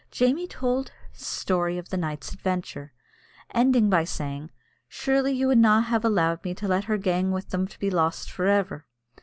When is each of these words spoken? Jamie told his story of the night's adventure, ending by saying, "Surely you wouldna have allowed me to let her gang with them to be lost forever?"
Jamie 0.09 0.47
told 0.47 0.91
his 1.13 1.27
story 1.27 1.77
of 1.77 1.89
the 1.89 1.95
night's 1.97 2.33
adventure, 2.33 2.91
ending 3.53 3.87
by 3.87 4.03
saying, 4.03 4.49
"Surely 4.89 5.31
you 5.31 5.45
wouldna 5.49 5.81
have 5.81 6.03
allowed 6.03 6.43
me 6.43 6.55
to 6.55 6.67
let 6.67 6.85
her 6.85 6.97
gang 6.97 7.29
with 7.31 7.49
them 7.49 7.67
to 7.67 7.77
be 7.79 7.91
lost 7.91 8.31
forever?" 8.31 8.87